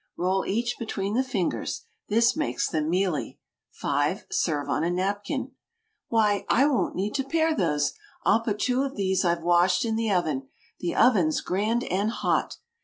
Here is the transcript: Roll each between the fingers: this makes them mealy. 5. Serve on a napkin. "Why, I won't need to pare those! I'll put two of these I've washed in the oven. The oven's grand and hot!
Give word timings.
Roll 0.17 0.47
each 0.47 0.77
between 0.79 1.13
the 1.13 1.23
fingers: 1.23 1.85
this 2.07 2.35
makes 2.35 2.67
them 2.67 2.89
mealy. 2.89 3.37
5. 3.73 4.25
Serve 4.31 4.67
on 4.67 4.83
a 4.83 4.89
napkin. 4.89 5.51
"Why, 6.07 6.43
I 6.49 6.65
won't 6.65 6.95
need 6.95 7.13
to 7.13 7.23
pare 7.23 7.55
those! 7.55 7.93
I'll 8.25 8.41
put 8.41 8.57
two 8.61 8.81
of 8.81 8.95
these 8.95 9.23
I've 9.23 9.43
washed 9.43 9.85
in 9.85 9.95
the 9.95 10.09
oven. 10.11 10.47
The 10.79 10.95
oven's 10.95 11.41
grand 11.41 11.83
and 11.83 12.09
hot! 12.09 12.57